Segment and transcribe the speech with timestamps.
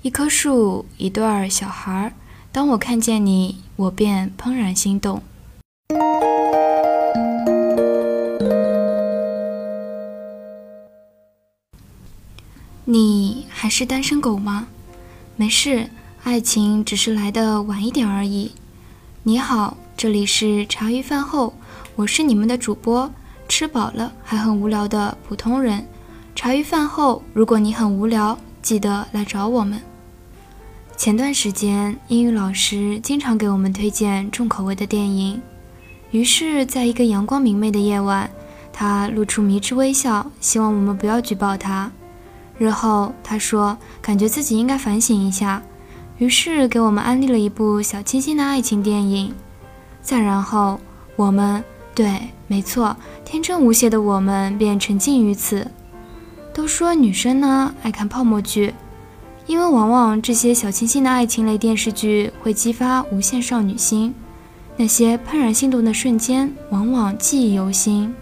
[0.00, 2.12] 一棵树，一对儿小孩儿。
[2.52, 5.20] 当我看见你，我便怦然心动。
[12.84, 14.68] 你还是单身狗吗？
[15.34, 15.90] 没事，
[16.22, 18.52] 爱情只是来的晚一点而已。
[19.24, 21.52] 你好，这里是茶余饭后，
[21.96, 23.10] 我是你们的主播，
[23.48, 25.84] 吃饱了还很无聊的普通人。
[26.36, 29.82] 茶余饭后，如果你很无聊，记得来找我们。
[30.98, 35.40] 前段时间，英语老师经常给我们推荐重口味的电影，
[36.10, 38.28] 于是，在一个阳光明媚的夜晚，
[38.72, 41.88] 他露出迷之微笑，希望我们不要举报他。
[42.58, 45.62] 日后，他说感觉自己应该反省一下，
[46.16, 49.32] 于是给我们安利了一部小清新的爱情电影。
[50.02, 50.80] 再然后，
[51.14, 51.62] 我们
[51.94, 55.70] 对，没错，天真无邪的我们便沉浸于此。
[56.52, 58.74] 都说女生呢爱看泡沫剧，
[59.48, 64.14] 因为往往这些小清新的爱情类电视剧会激发无限少女心，
[64.76, 68.14] 那些怦然心动的瞬间往往记忆犹新。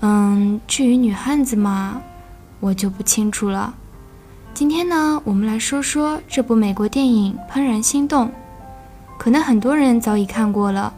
[0.00, 2.00] 嗯，至于女汉子嘛。
[2.58, 3.74] 我就不清楚了。
[4.54, 8.26] 今天呢，我们来说说这部美国电影《怦然心动》。
[9.18, 10.92] 可能很多人早已看过了。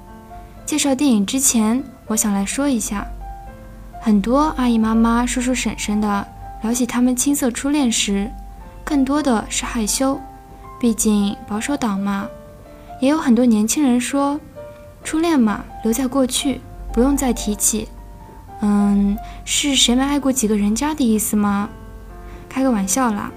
[0.64, 3.04] 介绍电影之前，我想来说一下：
[4.00, 6.26] 很多阿姨妈妈、叔叔婶婶的
[6.62, 8.30] 聊起他们青涩初恋时，
[8.88, 10.18] 更多的是害羞，
[10.80, 12.26] 毕竟保守党嘛。
[13.02, 14.40] 也有很多年轻人说，
[15.04, 17.86] 初恋嘛，留在过去，不用再提起。
[18.62, 21.68] 嗯，是谁没爱过几个人家的意思吗？
[22.48, 23.30] 开个玩笑啦。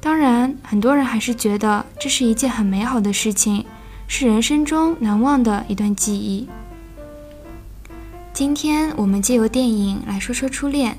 [0.00, 3.64] 当然，很多人还是觉得这是一件很美好的事情，
[4.08, 6.48] 是人生中难忘的一段记忆。
[8.32, 10.98] 今天我们借由电影来说说初恋。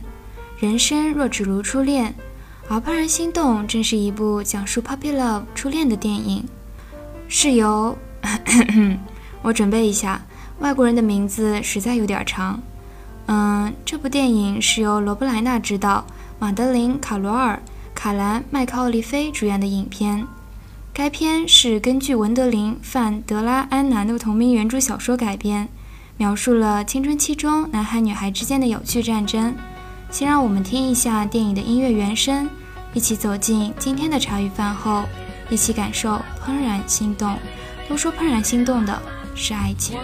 [0.57, 2.11] 人生若只如初恋，
[2.69, 6.43] 《而怦然心动》正是一部讲述 puppy love 初恋的电影。
[7.27, 7.97] 是由，
[9.41, 10.21] 我准备一下，
[10.59, 12.59] 外国人的名字实在有点长。
[13.27, 16.05] 嗯，这部电影是由罗布莱纳执导，
[16.39, 17.61] 马德琳·卡罗尔、
[17.95, 20.27] 卡兰·麦克奥利菲主演的影片。
[20.93, 25.67] 该片是根据文德林·范·德拉安南的同名原著小说改编，
[26.17, 29.55] 描述了青春期中男孩女孩之间的有趣战争。
[30.13, 32.47] 先让我们听一下电影的音乐原声，
[32.93, 35.05] 一起走进今天的茶余饭后，
[35.49, 37.35] 一起感受怦然心动。
[37.89, 39.01] 都说怦然心动的
[39.33, 39.97] 是爱情。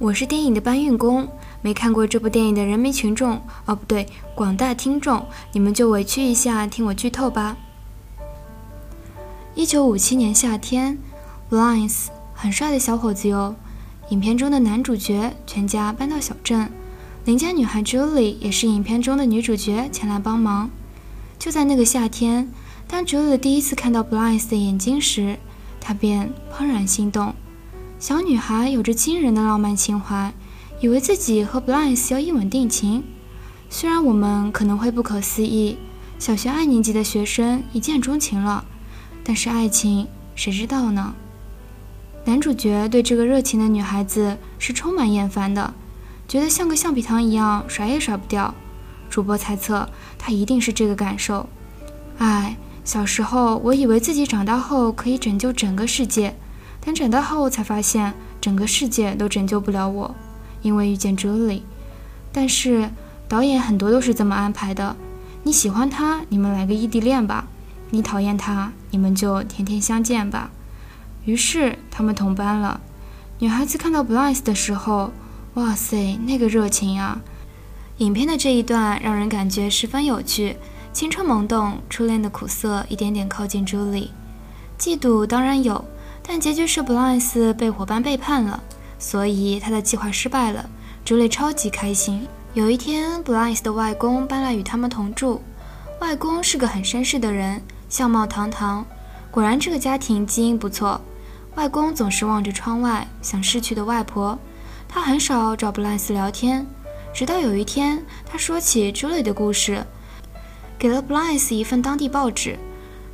[0.00, 1.26] 我是电影的搬运工，
[1.60, 7.56] 没看过这部电影的人民群众，哦不对，广大听众，你们就委屈一下，听我剧透吧。
[9.56, 10.96] 一九五七年夏天
[11.50, 13.56] ，Lines 很帅的小伙子哟。
[14.10, 16.70] 影片中的男主角全家搬到小镇，
[17.24, 20.70] 邻家女孩 Julie 也是影片中的女主角，前来帮忙。
[21.40, 22.48] 就在那个夏天
[22.86, 25.38] 当 Julie 第一次看到 Blinds 的眼睛时，
[25.80, 27.34] 她便怦然心动。
[27.98, 30.32] 小女孩有着惊人的浪漫情怀，
[30.80, 33.02] 以为自己和 Blythe 要一吻定情。
[33.68, 35.76] 虽然我们可能会不可思议，
[36.16, 38.64] 小学二年级的学生一见钟情了，
[39.24, 40.06] 但是爱情
[40.36, 41.12] 谁知道呢？
[42.24, 45.74] 男主角对这个热情的女孩子是充满厌烦的，
[46.28, 48.54] 觉得像个橡皮糖一样甩也甩不掉。
[49.10, 51.48] 主播猜测他一定是这个感受。
[52.18, 52.56] 唉。
[52.84, 56.34] 小时候，我以为自己长大后可以拯救整个世界，
[56.88, 60.14] 但长大后才发现，整个世界都拯救不了我，
[60.62, 61.60] 因为遇见 Julie。
[62.32, 62.88] 但是
[63.28, 64.96] 导演很多都是这么安排的：
[65.42, 67.44] 你喜欢他，你们来个异地恋吧；
[67.90, 70.50] 你讨厌他，你们就天天相见吧。
[71.26, 72.80] 于是他们同班了。
[73.40, 75.10] 女孩子看到 Blythe 的时候，
[75.52, 77.20] 哇塞，那个热情啊！
[77.98, 80.56] 影片的这一段让人感觉十分有趣。
[80.94, 84.10] 青春萌动，初恋的苦涩一点点靠近朱莉。
[84.78, 85.84] 嫉妒当然有，
[86.30, 88.62] 但结局是布莱斯被伙伴背叛了，
[88.98, 90.68] 所以他的计划失败了。
[91.02, 92.28] 朱莉超级开心。
[92.52, 95.42] 有一天，布莱斯的外公搬来与他们同住。
[96.02, 98.84] 外公是个很绅士的人，相貌堂堂。
[99.30, 101.00] 果然，这个家庭基因不错。
[101.54, 104.38] 外公总是望着窗外，想逝去的外婆。
[104.86, 106.66] 他很少找布莱斯聊天，
[107.14, 109.82] 直到有一天，他说起朱莉的故事。
[110.78, 112.58] 给了 Blythe 一份当地报纸，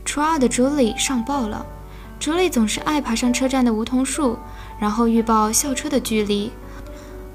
[0.05, 1.65] 初二的 Julie 上报了。
[2.25, 4.39] 朱莉总是爱爬上车站的梧桐树，
[4.79, 6.51] 然后预报校车的距离。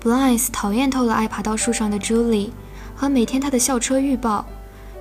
[0.02, 2.52] Blinds 讨厌透了爱爬到树上的朱莉
[2.96, 4.48] 和每天他的校车预报。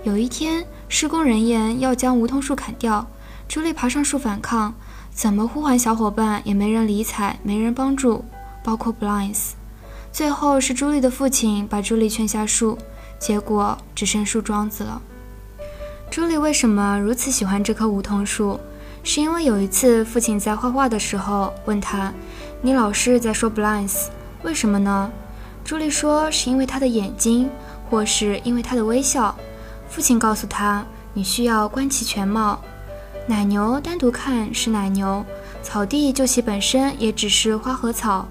[0.02, 3.06] 有一天，施工人员要将梧桐树砍掉
[3.49, 4.75] 朱莉爬上树反抗，
[5.11, 8.23] 怎么呼唤小伙伴也没人理睬，没人帮助，
[8.62, 9.52] 包括 Blinds。
[10.12, 12.76] 最后是朱莉的父亲把朱莉劝下树，
[13.19, 15.00] 结果只剩树桩子了。
[16.11, 18.61] 朱莉为什么如此喜欢这棵梧桐树？
[19.11, 22.13] 是因为有一次父亲在画画的时候问他
[22.61, 24.09] ：“你老是在说 ‘blinds’，
[24.43, 25.11] 为什么呢？”
[25.65, 27.49] 朱莉说：“是因为他的眼睛，
[27.89, 29.35] 或是因为他的微笑。”
[29.89, 30.85] 父亲告诉他
[31.15, 32.61] ：“你需要观其全貌。
[33.27, 35.25] 奶牛单独看是奶牛，
[35.63, 38.29] 草地就其本身也只是花和草，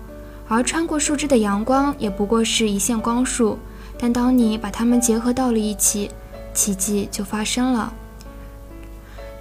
[0.48, 3.58] 而穿过树枝的阳光也不过是一线光束。
[3.98, 6.12] 但当你把它们结合到了一起。”
[6.54, 7.92] 奇迹就发生了。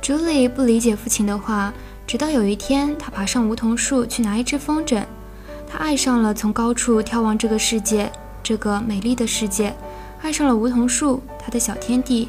[0.06, 1.74] 朱莉不理解父亲的话，
[2.06, 5.02] 直到有一天，她爬上梧桐树去拿一只风筝。
[5.68, 9.74] 她爱上了从高处眺望这个世界，这个美丽的世界，
[10.22, 12.28] 爱上了梧桐树，她的小天地。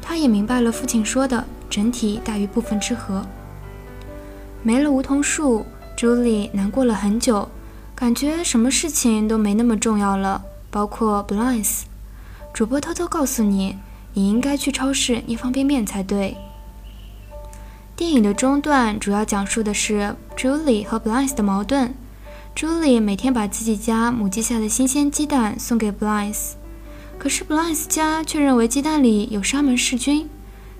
[0.00, 3.22] 她也明白了父亲说的“整体大于部分之和”。
[4.64, 7.46] 没了梧桐树，朱莉难过了很久，
[7.94, 11.82] 感觉什么事情都没那么重要了，包括 blinds。
[12.54, 13.76] 主播偷偷告诉你。
[14.14, 16.36] 你应该去超市捏方便面才对。
[18.02, 21.94] 电影的中段主要讲述的是 Julie 和 Blythe 的矛盾。
[22.52, 26.54] Julie 每天把自己家母鸡下的新鲜鸡蛋送给 Blythe，
[27.16, 30.28] 可是 Blythe 家却认为鸡蛋里有沙门氏菌，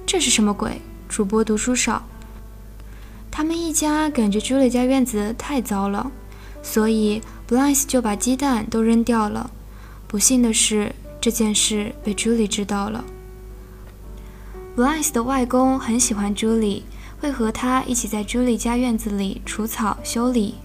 [0.05, 0.83] 这是什么鬼？
[1.09, 2.03] 主播读书少。
[3.31, 6.11] 他们一家感觉 Julie 家院子太糟了，
[6.61, 9.49] 所以 Blythe 就把鸡蛋都扔掉了。
[10.09, 13.05] 不幸的是，这件事被 Julie 知道了。
[14.77, 16.83] Blythe 的外公很喜欢 Julie，
[17.23, 20.57] 会和他一起在 Julie 家院子里除草修理。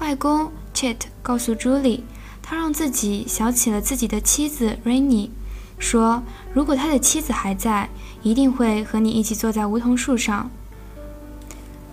[0.00, 2.02] 外公 Chet 告诉 Julie，
[2.42, 5.30] 他让自己想起了自己的妻子 Rainy，
[5.78, 7.88] 说如果他的妻子还在，
[8.22, 10.50] 一定会和你一起坐在梧桐树上。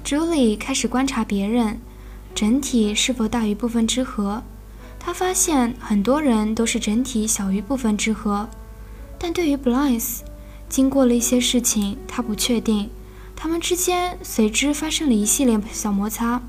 [0.03, 1.79] Julie 开始观察别人，
[2.36, 4.43] 整体是否大于部分之和。
[5.00, 8.50] 他发现很多人都是整体小于部分之和，
[9.17, 10.19] 但对于 Blythe。
[10.67, 12.89] 经过了一些事情，他不确定，
[13.41, 16.39] 他们之间随之发生了一系列小摩擦。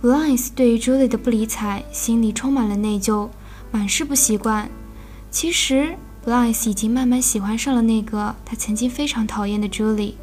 [0.00, 3.28] Blythe 对于 Julie 的不理睬，心里充满了内疚，
[3.70, 4.70] 满是不习惯。
[5.30, 10.14] 其实，Blythe 已经慢慢喜欢上了那个他曾经非常讨厌的 Julie。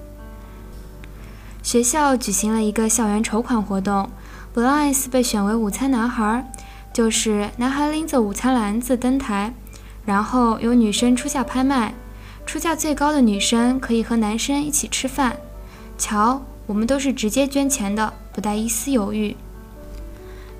[1.61, 4.09] 学校举行了一个校园筹款活动
[4.55, 6.51] ，Blythe 被选为午餐男孩，
[6.91, 9.53] 就是男孩拎着午餐篮子登台，
[10.05, 11.93] 然后由女生出价拍卖。
[12.47, 15.37] 出价最高的女生可以和男生一起吃饭。
[16.01, 19.37] 瞧，我们都是直接捐钱的，不带一丝犹豫。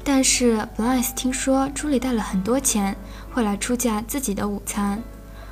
[0.03, 2.95] 但是 Blythe 听说朱莉带了很多钱，
[3.33, 5.01] 会来出价自己的午餐。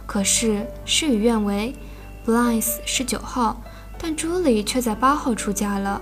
[0.06, 1.76] 可是事与愿违
[2.24, 3.60] ，Blythe 是九号，
[3.98, 6.00] 但朱莉却在八号出价了。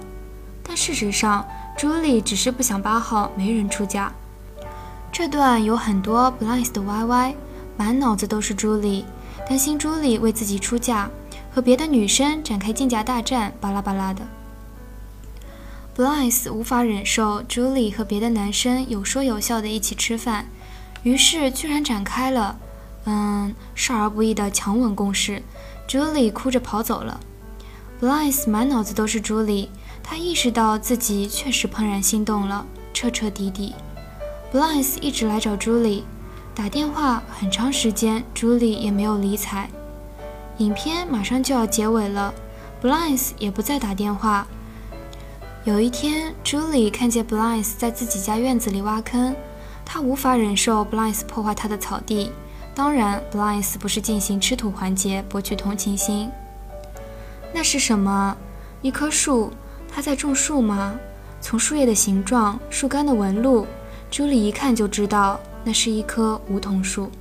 [0.62, 4.12] 但事实上，朱莉只是不想八号没人出价。
[5.14, 7.36] 这段有很多 Blythe 的 YY，
[7.78, 9.06] 满脑子都是朱莉。
[9.48, 11.10] 担心朱莉为自己出价，
[11.58, 14.22] 和别的女生展开竞价大战，巴拉巴拉的。
[15.96, 20.46] Blythe 无法忍受 Julie 和别的男生有说有笑的一起吃饭，
[21.02, 22.60] 于是居然展开了，
[23.06, 25.42] 嗯，少儿不宜的强吻攻势。
[25.88, 27.20] Julie 哭着跑走了。
[28.00, 29.70] Blythe 满脑子都是 Julie，
[30.04, 33.74] 他意识到自己确实怦然心动了，彻彻底底。
[34.54, 36.04] Blythe 一直来找 Julie，
[36.54, 39.68] 打电话很长时间，Julie 也没有理睬。
[40.58, 42.34] 影片马上就要结尾了
[42.82, 44.48] ，Blinds 也不再打电话。
[45.66, 49.36] 有一天，Julie 看见 Blinds 在自己家院子里挖坑，
[49.86, 52.32] 她无法忍受 Blinds 破坏她的草地。
[52.74, 56.30] 当然，Blinds 不是进行吃土环节博取同情心。
[57.54, 58.36] 那是什么？
[58.82, 59.52] 一棵树？
[59.94, 61.00] 他在种树吗？
[61.40, 63.66] 从树叶的形状、树干的纹路
[64.12, 67.12] ，Julie 一看就知道，那是一棵梧桐树。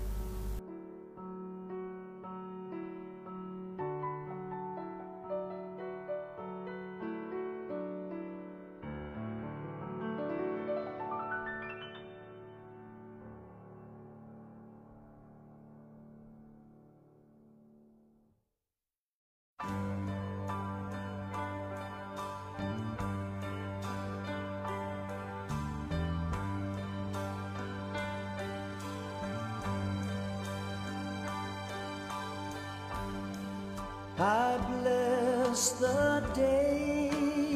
[35.56, 37.08] Bless the day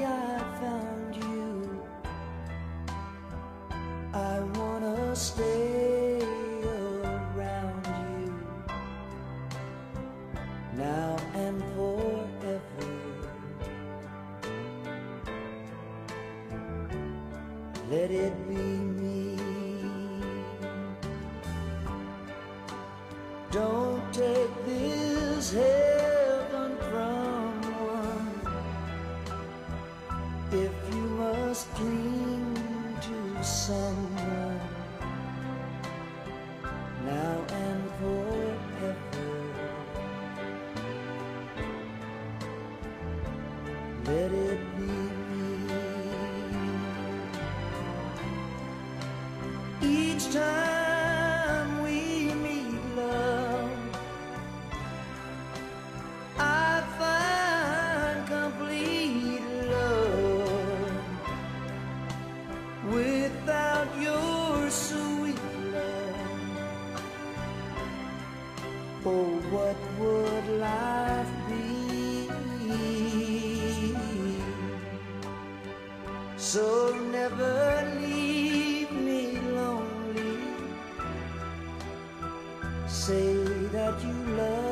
[0.07, 1.83] I found you.
[4.15, 6.23] I wanna stay
[6.65, 7.85] around
[8.17, 8.33] you
[10.79, 12.89] now and forever.
[17.91, 18.90] Let it be
[34.29, 34.80] Lord
[69.03, 72.29] Oh, what would life be?
[76.37, 80.39] So never leave me lonely.
[82.87, 83.35] Say
[83.73, 84.70] that you love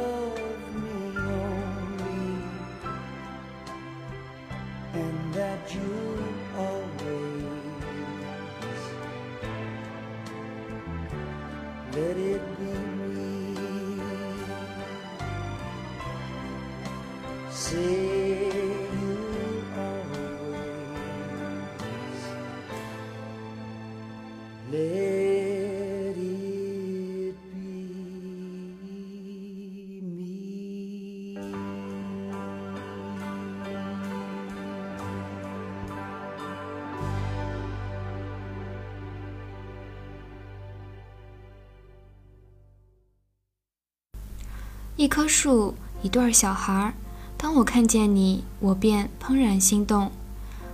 [44.97, 46.93] 一棵树，一对小孩儿。
[47.41, 50.11] 当我看见你，我便怦然心动，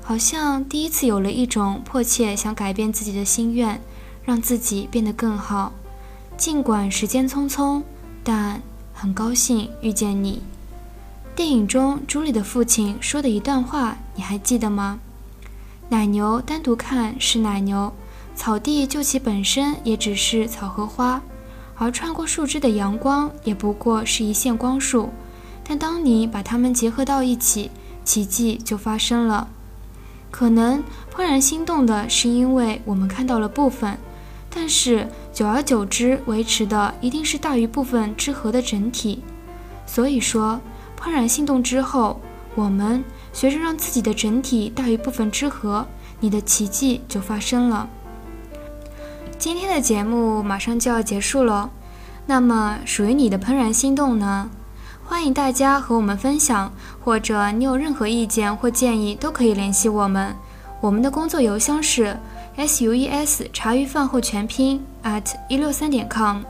[0.03, 3.79] 好像第一次有了一种迫切想改变自己的心愿，
[4.25, 5.73] 让自己变得更好。
[6.39, 7.83] 尽管时间匆匆，
[8.25, 8.63] 但
[8.95, 10.41] 很高兴遇见你。
[11.37, 14.99] 电影中朱莉的父亲说的一段话，你还记得吗？
[15.91, 17.93] 奶牛单独看是奶牛，
[18.35, 21.21] 草地就其本身也只是草和花。
[21.77, 25.11] 而穿过树枝的阳光也不过是一线光束，
[25.65, 27.71] 但当你把它们结合到一起，
[28.05, 29.49] 奇迹就发生了。
[30.31, 30.83] 可能
[31.15, 33.97] 怦然心动的是因为我们看到了部分，
[34.51, 39.23] 但是久而久之，维持的一定是大于部分之和的整体。
[39.87, 40.61] 所以说，
[41.01, 42.21] 怦然心动之后，
[42.55, 45.87] 我们学着让自己的整体大于部分之和，
[46.21, 47.89] 你的奇迹就发生了。
[49.39, 51.71] 今天的节目马上就要结束了，
[52.27, 54.51] 那么属于你的怦然心动呢？
[55.15, 60.35] 欢迎大家和我们分享，或者你有任何意见或建议都可以联系我们。
[60.81, 62.19] 我们的工作邮箱是
[62.57, 66.43] s u e s 茶余饭后全拼 at 一六三点 com。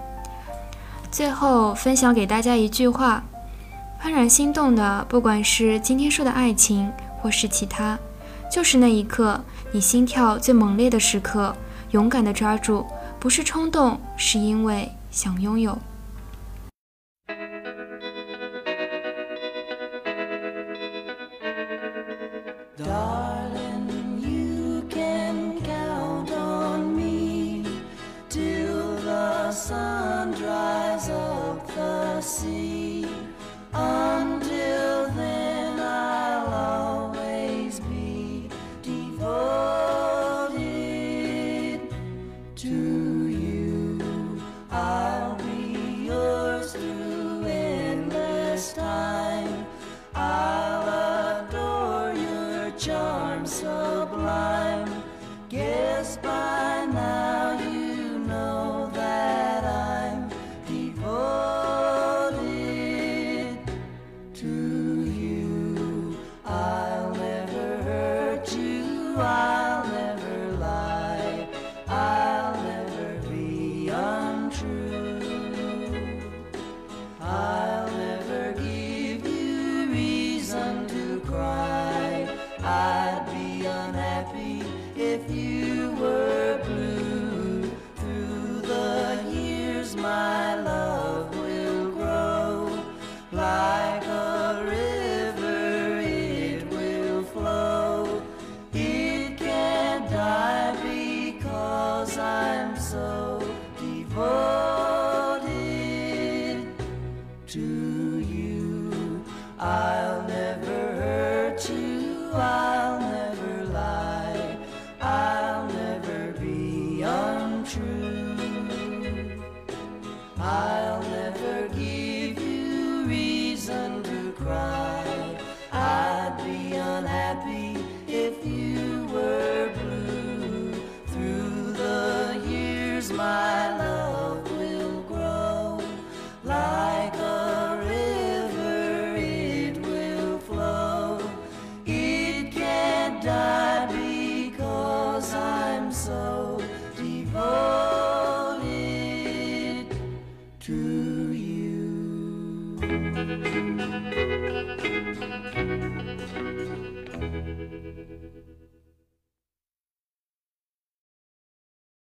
[1.10, 3.22] 最后分享给大家一句话：
[4.02, 6.90] 怦然心动的，不管是今天说的爱情，
[7.20, 7.98] 或是其他，
[8.50, 9.38] 就是那一刻
[9.72, 11.54] 你心跳最猛烈的时刻，
[11.90, 12.86] 勇敢的抓住，
[13.20, 15.78] 不是冲动，是因为想拥有。
[30.34, 33.03] dries up the sea.